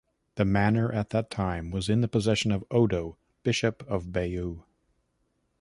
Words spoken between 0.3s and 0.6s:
The